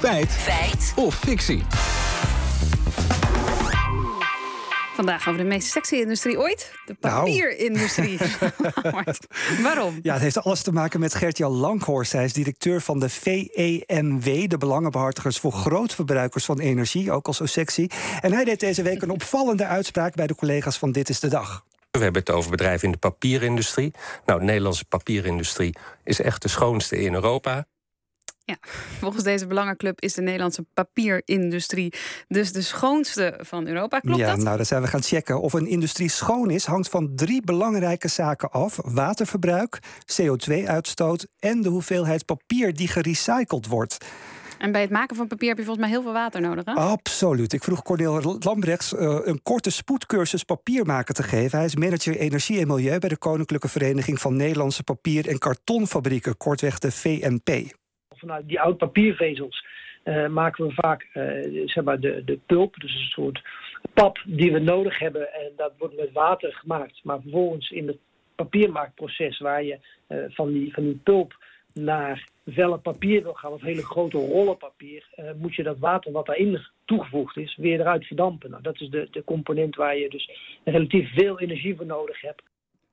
Feit. 0.00 0.30
Feit. 0.30 0.92
Of 0.96 1.14
fictie. 1.14 1.62
Vandaag 4.94 5.28
over 5.28 5.40
de 5.40 5.44
meest 5.48 5.70
sexy 5.70 5.94
industrie 5.94 6.38
ooit. 6.38 6.72
De 6.86 6.96
Nou. 7.00 7.14
papierindustrie. 7.24 8.18
Mart, 8.92 9.26
Waarom? 9.62 9.98
Ja, 10.02 10.12
het 10.12 10.22
heeft 10.22 10.42
alles 10.44 10.62
te 10.62 10.72
maken 10.72 11.00
met 11.00 11.14
Gert-Jan 11.14 11.52
Langhorst. 11.52 12.12
Hij 12.12 12.24
is 12.24 12.32
directeur 12.32 12.80
van 12.80 12.98
de 13.00 13.08
VENW, 13.08 14.48
de 14.48 14.56
Belangenbehartigers 14.58 15.38
voor 15.38 15.52
Grootverbruikers 15.52 16.44
van 16.44 16.58
Energie, 16.60 17.12
ook 17.12 17.26
al 17.26 17.34
zo 17.34 17.46
sexy. 17.46 17.86
En 18.20 18.32
hij 18.32 18.44
deed 18.44 18.60
deze 18.60 18.82
week 18.82 19.02
een 19.02 19.10
opvallende 19.10 19.66
uitspraak 19.66 20.14
bij 20.14 20.26
de 20.26 20.34
collega's 20.34 20.78
van 20.78 20.92
Dit 20.92 21.08
is 21.08 21.20
de 21.20 21.28
Dag. 21.28 21.64
We 21.90 21.98
hebben 22.02 22.20
het 22.20 22.30
over 22.30 22.50
bedrijven 22.50 22.84
in 22.86 22.92
de 22.92 22.98
papierindustrie. 22.98 23.92
Nou, 24.26 24.38
de 24.38 24.44
Nederlandse 24.44 24.84
papierindustrie 24.84 25.74
is 26.04 26.20
echt 26.20 26.42
de 26.42 26.48
schoonste 26.48 27.00
in 27.00 27.14
Europa. 27.14 27.66
Ja, 28.44 28.56
volgens 28.98 29.24
deze 29.24 29.46
belangenclub 29.46 30.00
is 30.00 30.14
de 30.14 30.22
Nederlandse 30.22 30.64
papierindustrie 30.74 31.92
dus 32.28 32.52
de 32.52 32.62
schoonste 32.62 33.38
van 33.42 33.66
Europa. 33.66 33.98
Klopt 33.98 34.18
ja, 34.18 34.26
dat? 34.26 34.44
nou, 34.44 34.56
dan 34.56 34.66
zijn 34.66 34.82
we 34.82 34.88
gaan 34.88 35.02
checken. 35.02 35.40
Of 35.40 35.52
een 35.52 35.66
industrie 35.66 36.08
schoon 36.08 36.50
is, 36.50 36.64
hangt 36.64 36.88
van 36.88 37.14
drie 37.14 37.42
belangrijke 37.42 38.08
zaken 38.08 38.50
af: 38.50 38.78
waterverbruik, 38.82 39.78
CO2-uitstoot 40.22 41.26
en 41.38 41.62
de 41.62 41.68
hoeveelheid 41.68 42.24
papier 42.24 42.74
die 42.74 42.88
gerecycled 42.88 43.66
wordt. 43.66 43.98
En 44.60 44.72
bij 44.72 44.80
het 44.80 44.90
maken 44.90 45.16
van 45.16 45.26
papier 45.26 45.48
heb 45.48 45.58
je 45.58 45.64
volgens 45.64 45.86
mij 45.86 45.94
heel 45.94 46.02
veel 46.04 46.12
water 46.12 46.40
nodig. 46.40 46.64
Hè? 46.64 46.72
Absoluut. 46.72 47.52
Ik 47.52 47.62
vroeg 47.62 47.82
Cornel 47.82 48.36
Lambrechts 48.38 48.94
eh, 48.94 49.18
een 49.22 49.42
korte 49.42 49.70
spoedcursus 49.70 50.44
papiermaken 50.44 51.14
te 51.14 51.22
geven. 51.22 51.58
Hij 51.58 51.66
is 51.66 51.76
manager 51.76 52.16
energie 52.16 52.60
en 52.60 52.66
milieu 52.66 52.98
bij 52.98 53.08
de 53.08 53.16
Koninklijke 53.16 53.68
Vereniging 53.68 54.20
van 54.20 54.36
Nederlandse 54.36 54.82
Papier- 54.82 55.28
en 55.28 55.38
Kartonfabrieken, 55.38 56.36
kortweg 56.36 56.78
de 56.78 56.92
VNP. 56.92 57.78
Vanuit 58.20 58.48
die 58.48 58.60
oud 58.60 58.76
papiervezels 58.76 59.64
eh, 60.02 60.28
maken 60.28 60.66
we 60.66 60.72
vaak 60.74 61.08
eh, 61.12 61.68
zeg 61.68 61.84
maar 61.84 62.00
de, 62.00 62.24
de 62.24 62.38
pulp, 62.46 62.74
dus 62.80 62.94
een 62.94 63.10
soort 63.10 63.42
pap 63.94 64.22
die 64.26 64.52
we 64.52 64.58
nodig 64.58 64.98
hebben. 64.98 65.32
En 65.32 65.52
dat 65.56 65.72
wordt 65.78 65.96
met 65.96 66.12
water 66.12 66.52
gemaakt. 66.52 67.00
Maar 67.02 67.20
vervolgens 67.20 67.70
in 67.70 67.86
het 67.86 67.98
papiermaakproces, 68.34 69.38
waar 69.38 69.64
je 69.64 69.78
eh, 70.06 70.18
van, 70.28 70.52
die, 70.52 70.72
van 70.72 70.84
die 70.84 71.00
pulp 71.02 71.44
naar 71.74 72.28
velle 72.46 72.78
papier 72.78 73.22
wil 73.22 73.34
gaan, 73.34 73.52
of 73.52 73.60
hele 73.60 73.84
grote 73.84 74.16
rollen 74.16 74.56
papier, 74.56 75.06
moet 75.36 75.54
je 75.54 75.62
dat 75.62 75.78
water 75.78 76.12
wat 76.12 76.26
daarin 76.26 76.60
toegevoegd 76.84 77.36
is, 77.36 77.56
weer 77.56 77.80
eruit 77.80 78.06
verdampen. 78.06 78.50
Nou, 78.50 78.62
dat 78.62 78.80
is 78.80 78.88
de, 78.88 79.08
de 79.10 79.24
component 79.24 79.76
waar 79.76 79.96
je 79.96 80.08
dus 80.08 80.30
relatief 80.64 81.12
veel 81.14 81.40
energie 81.40 81.76
voor 81.76 81.86
nodig 81.86 82.20
hebt. 82.20 82.42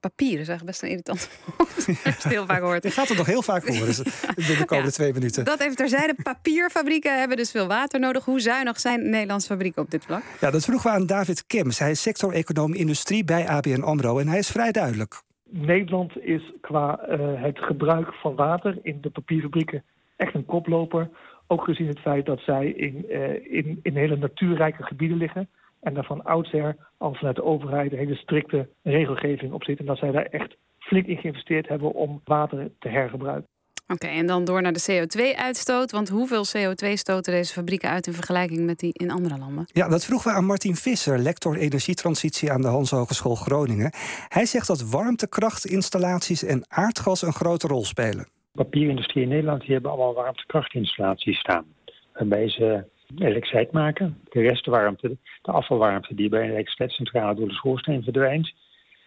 Papier 0.00 0.40
is 0.40 0.48
eigenlijk 0.48 0.64
best 0.64 0.82
een 0.82 0.88
irritant 0.88 1.30
woord. 1.56 1.86
Het 2.02 2.24
heel 2.24 2.46
vaak 2.46 2.60
hoort. 2.60 2.82
Je 2.82 2.90
gaat 2.90 3.08
het 3.08 3.16
nog 3.16 3.26
heel 3.26 3.42
vaak 3.42 3.66
horen 3.66 3.86
dus 3.86 3.96
de 4.58 4.62
komende 4.66 4.92
twee 4.92 5.12
minuten. 5.12 5.44
Dat 5.44 5.60
even 5.60 5.76
terzijde. 5.76 6.14
Papierfabrieken 6.22 7.18
hebben 7.18 7.36
dus 7.36 7.50
veel 7.50 7.66
water 7.66 8.00
nodig. 8.00 8.24
Hoe 8.24 8.40
zuinig 8.40 8.80
zijn 8.80 9.10
Nederlandse 9.10 9.48
fabrieken 9.48 9.82
op 9.82 9.90
dit 9.90 10.04
vlak? 10.04 10.22
Ja, 10.40 10.50
dat 10.50 10.64
vroegen 10.64 10.90
we 10.90 10.96
aan 10.96 11.06
David 11.06 11.46
Kems. 11.46 11.78
Hij 11.78 11.90
is 11.90 12.02
sector-econoom 12.02 12.74
industrie 12.74 13.24
bij 13.24 13.48
ABN 13.48 13.82
AMRO 13.82 14.18
en 14.18 14.28
hij 14.28 14.38
is 14.38 14.50
vrij 14.50 14.72
duidelijk. 14.72 15.22
Nederland 15.50 16.20
is 16.20 16.52
qua 16.60 16.98
eh, 16.98 17.42
het 17.42 17.58
gebruik 17.58 18.14
van 18.14 18.34
water 18.34 18.78
in 18.82 18.98
de 19.00 19.10
papierfabrieken 19.10 19.84
echt 20.16 20.34
een 20.34 20.44
koploper. 20.44 21.08
Ook 21.46 21.64
gezien 21.64 21.86
het 21.86 21.98
feit 21.98 22.26
dat 22.26 22.40
zij 22.40 22.66
in, 22.66 23.08
eh, 23.08 23.52
in, 23.56 23.78
in 23.82 23.96
hele 23.96 24.16
natuurrijke 24.16 24.82
gebieden 24.82 25.16
liggen. 25.16 25.48
En 25.86 25.94
daar 25.94 26.04
van 26.04 26.24
oudsher 26.24 26.76
al 26.96 27.14
vanuit 27.14 27.36
de 27.36 27.44
overheid 27.44 27.92
een 27.92 27.98
hele 27.98 28.14
strikte 28.14 28.68
regelgeving 28.82 29.52
op 29.52 29.64
zit. 29.64 29.78
En 29.78 29.86
dat 29.86 29.98
zij 29.98 30.10
daar 30.10 30.24
echt 30.24 30.56
flink 30.78 31.06
in 31.06 31.16
geïnvesteerd 31.16 31.68
hebben 31.68 31.92
om 31.92 32.20
water 32.24 32.70
te 32.78 32.88
hergebruiken. 32.88 33.48
Oké, 33.88 34.06
en 34.06 34.26
dan 34.26 34.44
door 34.44 34.62
naar 34.62 34.72
de 34.72 34.86
CO2-uitstoot. 34.90 35.90
Want 35.90 36.08
hoeveel 36.08 36.44
CO2 36.56 36.92
stoten 36.92 37.32
deze 37.32 37.52
fabrieken 37.52 37.90
uit 37.90 38.06
in 38.06 38.12
vergelijking 38.12 38.66
met 38.66 38.78
die 38.78 38.92
in 38.92 39.10
andere 39.10 39.38
landen? 39.38 39.64
Ja, 39.72 39.88
dat 39.88 40.04
vroegen 40.04 40.30
we 40.30 40.36
aan 40.36 40.44
Martin 40.44 40.74
Visser, 40.74 41.18
lector 41.18 41.56
energietransitie 41.56 42.52
aan 42.52 42.60
de 42.60 42.68
Hans 42.68 42.90
Hogeschool 42.90 43.34
Groningen. 43.34 43.90
Hij 44.28 44.46
zegt 44.46 44.66
dat 44.66 44.90
warmtekrachtinstallaties 44.90 46.44
en 46.44 46.64
aardgas 46.68 47.22
een 47.22 47.32
grote 47.32 47.66
rol 47.66 47.84
spelen. 47.84 48.28
papierindustrie 48.52 49.22
in 49.22 49.28
Nederland 49.28 49.60
die 49.60 49.72
hebben 49.72 49.90
allemaal 49.90 50.14
warmtekrachtinstallaties 50.14 51.38
staan. 51.38 51.64
Waarbij 52.12 52.48
ze 52.48 52.94
elektriciteit 53.18 53.72
maken. 53.72 54.18
De 54.28 54.40
restwarmte, 54.40 55.16
de 55.42 55.52
afvalwarmte 55.52 56.14
die 56.14 56.28
bij 56.28 56.42
een 56.42 56.50
elektriciteitscentrale 56.50 57.34
door 57.34 57.48
de 57.48 57.54
schoorsteen 57.54 58.02
verdwijnt, 58.02 58.54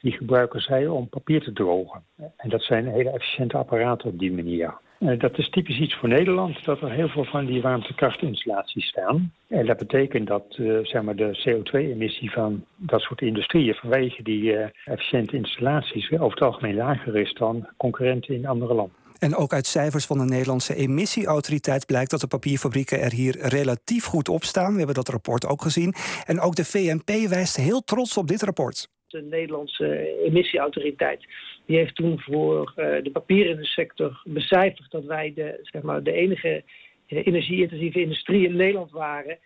die 0.02 0.12
gebruiken 0.12 0.62
zij 0.62 0.88
om 0.88 1.10
papier 1.10 1.42
te 1.42 1.54
drogen. 1.54 2.04
En 2.38 2.50
dat 2.50 2.62
zijn 2.62 2.88
hele 2.88 3.10
efficiënte 3.12 3.58
apparaten 3.58 4.10
op 4.10 4.20
die 4.20 4.32
manier. 4.32 4.78
Eh, 5.00 5.20
Dat 5.20 5.38
is 5.38 5.50
typisch 5.50 5.80
iets 5.80 5.96
voor 5.96 6.10
Nederland, 6.10 6.66
dat 6.66 6.82
er 6.82 6.92
heel 6.92 7.08
veel 7.08 7.24
van 7.24 7.46
die 7.46 7.62
warmtekrachtinstallaties 7.62 8.88
staan. 8.88 9.34
En 9.48 9.66
dat 9.66 9.78
betekent 9.78 10.28
dat 10.28 10.56
eh, 10.58 10.78
zeg 10.82 11.02
maar 11.02 11.16
de 11.16 11.40
CO2-emissie 11.46 12.32
van 12.32 12.66
dat 12.76 13.02
soort 13.02 13.22
industrieën 13.22 13.74
vanwege 13.74 14.24
die 14.24 14.56
eh, 14.56 14.70
efficiënte 14.86 15.36
installaties 15.36 16.12
over 16.12 16.30
het 16.30 16.42
algemeen 16.42 16.76
lager 16.76 17.18
is 17.18 17.34
dan 17.34 17.68
concurrenten 17.78 18.36
in 18.36 18.46
andere 18.46 18.74
landen. 18.74 18.96
En 19.20 19.36
ook 19.36 19.54
uit 19.54 19.66
cijfers 19.66 20.06
van 20.06 20.18
de 20.18 20.24
Nederlandse 20.24 20.76
emissieautoriteit 20.76 21.86
blijkt 21.86 22.12
dat 22.12 22.20
de 22.20 22.28
papierfabrieken 22.28 23.00
er 23.00 23.12
hier 23.12 23.38
relatief 23.40 24.06
goed 24.06 24.30
op 24.30 24.44
staan. 24.44 24.72
We 24.72 24.78
hebben 24.78 24.96
dat 24.96 25.10
rapport 25.10 25.46
ook 25.46 25.62
gezien. 25.62 25.94
En 26.26 26.40
ook 26.40 26.56
de 26.56 26.66
VNP 26.66 27.10
wijst 27.30 27.56
heel 27.56 27.82
trots 27.82 28.18
op 28.18 28.28
dit 28.28 28.42
rapport. 28.42 28.90
De 29.08 29.22
Nederlandse 29.22 30.18
emissieautoriteit 30.26 31.28
die 31.66 31.78
heeft 31.78 31.96
toen 31.96 32.20
voor 32.20 32.74
eh, 32.76 33.04
de 33.04 33.12
papierindustrie 33.12 33.92
becijferd 34.24 34.92
dat 34.92 35.06
wij 35.06 35.32
de, 35.36 35.60
zeg 35.62 35.82
maar, 35.82 36.04
de 36.04 36.12
enige 36.12 36.64
eh, 37.08 37.28
energie-intensieve 37.28 38.02
industrie 38.02 38.48
in 38.48 38.56
Nederland 38.56 38.92
waren 38.92 39.38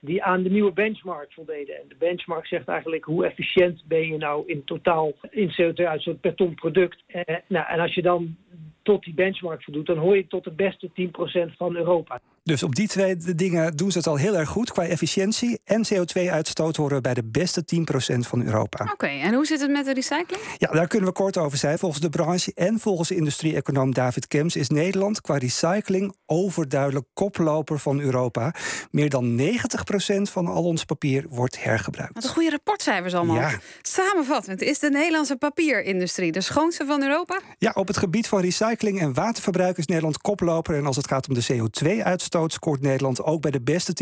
die 0.00 0.22
aan 0.22 0.42
de 0.42 0.50
nieuwe 0.50 0.72
benchmark 0.72 1.32
voldeden. 1.32 1.76
En 1.76 1.88
de 1.88 1.94
benchmark 1.98 2.46
zegt 2.46 2.68
eigenlijk 2.68 3.04
hoe 3.04 3.26
efficiënt 3.26 3.82
ben 3.84 4.06
je 4.06 4.16
nou 4.16 4.46
in 4.46 4.64
totaal 4.64 5.12
in 5.30 5.50
CO2-uitstoot 5.50 6.20
per 6.20 6.34
ton 6.34 6.54
product. 6.54 7.02
Eh, 7.06 7.36
nou, 7.46 7.66
en 7.68 7.78
als 7.80 7.94
je 7.94 8.02
dan 8.02 8.36
tot 8.82 9.04
die 9.04 9.14
benchmark 9.14 9.62
voldoet, 9.62 9.86
dan 9.86 9.98
hoor 9.98 10.16
je 10.16 10.26
tot 10.26 10.44
de 10.44 10.52
beste 10.52 10.90
10% 10.90 11.56
van 11.56 11.76
Europa. 11.76 12.20
Dus 12.44 12.62
op 12.62 12.74
die 12.74 12.88
twee 12.88 13.16
dingen 13.16 13.76
doen 13.76 13.90
ze 13.90 13.98
het 13.98 14.06
al 14.06 14.16
heel 14.16 14.36
erg 14.36 14.48
goed. 14.48 14.72
Qua 14.72 14.84
efficiëntie 14.84 15.60
en 15.64 15.86
CO2-uitstoot 15.86 16.76
horen 16.76 16.96
we 16.96 17.00
bij 17.00 17.14
de 17.14 17.24
beste 17.24 17.64
10% 18.14 18.18
van 18.18 18.42
Europa. 18.42 18.88
Oké, 18.92 19.06
en 19.06 19.34
hoe 19.34 19.46
zit 19.46 19.60
het 19.60 19.70
met 19.70 19.84
de 19.84 19.92
recycling? 19.92 20.42
Ja, 20.58 20.68
daar 20.68 20.86
kunnen 20.86 21.08
we 21.08 21.14
kort 21.14 21.36
over 21.36 21.58
zijn. 21.58 21.78
Volgens 21.78 22.00
de 22.00 22.08
branche 22.08 22.52
en 22.54 22.78
volgens 22.78 23.10
industrie-econoom 23.10 23.94
David 23.94 24.26
Kems 24.26 24.56
is 24.56 24.68
Nederland 24.68 25.20
qua 25.20 25.36
recycling 25.36 26.14
overduidelijk 26.26 27.06
koploper 27.12 27.78
van 27.78 28.00
Europa. 28.00 28.54
Meer 28.90 29.10
dan 29.10 29.40
90% 29.40 29.44
van 30.22 30.46
al 30.46 30.64
ons 30.64 30.84
papier 30.84 31.24
wordt 31.28 31.64
hergebruikt. 31.64 32.14
Wat 32.14 32.24
een 32.24 32.30
goede 32.30 32.50
rapportcijfers 32.50 33.14
allemaal. 33.14 33.36
Ja. 33.36 33.58
Samenvattend, 33.82 34.62
is 34.62 34.78
de 34.78 34.90
Nederlandse 34.90 35.36
papierindustrie 35.36 36.32
de 36.32 36.40
schoonste 36.40 36.86
van 36.86 37.02
Europa? 37.02 37.40
Ja, 37.58 37.70
op 37.74 37.86
het 37.86 37.96
gebied 37.96 38.28
van 38.28 38.40
recycling 38.40 39.00
en 39.00 39.14
waterverbruik 39.14 39.78
is 39.78 39.86
Nederland 39.86 40.18
koploper. 40.18 40.76
En 40.76 40.86
als 40.86 40.96
het 40.96 41.08
gaat 41.08 41.28
om 41.28 41.34
de 41.34 41.46
CO2-uitstoot, 41.52 42.30
scoort 42.46 42.80
Nederland 42.80 43.22
ook 43.22 43.40
bij 43.40 43.50
de 43.50 43.60
beste 43.60 43.92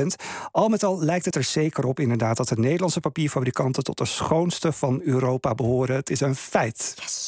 10%. 0.00 0.04
Al 0.50 0.68
met 0.68 0.82
al 0.82 1.02
lijkt 1.02 1.24
het 1.24 1.34
er 1.34 1.44
zeker 1.44 1.84
op, 1.84 2.00
inderdaad, 2.00 2.36
dat 2.36 2.48
de 2.48 2.58
Nederlandse 2.58 3.00
papierfabrikanten 3.00 3.82
tot 3.82 3.98
de 3.98 4.04
schoonste 4.04 4.72
van 4.72 5.00
Europa 5.04 5.54
behoren. 5.54 5.96
Het 5.96 6.10
is 6.10 6.20
een 6.20 6.36
feit. 6.36 6.94